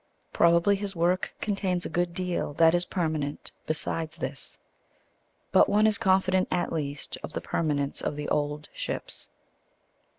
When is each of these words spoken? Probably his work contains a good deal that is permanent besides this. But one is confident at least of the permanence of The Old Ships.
Probably 0.33 0.75
his 0.75 0.95
work 0.95 1.35
contains 1.41 1.85
a 1.85 1.95
good 1.95 2.15
deal 2.15 2.53
that 2.53 2.73
is 2.73 2.85
permanent 2.85 3.51
besides 3.67 4.17
this. 4.17 4.57
But 5.51 5.69
one 5.69 5.85
is 5.85 5.99
confident 5.99 6.47
at 6.49 6.73
least 6.73 7.19
of 7.21 7.33
the 7.33 7.39
permanence 7.41 8.01
of 8.01 8.15
The 8.15 8.27
Old 8.29 8.67
Ships. 8.73 9.29